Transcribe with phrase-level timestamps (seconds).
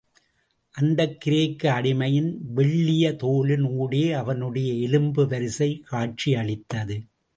[0.71, 7.03] அந்தக் கிரேக்க அடிமையின் வெள்ளிய தோலின் ஊடே அவனுடைய எலும்பு வரிசை காட்சியளித்தது.